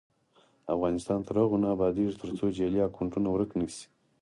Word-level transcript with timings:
افغانستان 0.75 1.19
تر 1.27 1.35
هغو 1.41 1.57
نه 1.63 1.67
ابادیږي، 1.75 2.19
ترڅو 2.21 2.45
جعلي 2.57 2.79
اکونټونه 2.83 3.27
ورک 3.31 3.51
نشي. 3.59 3.83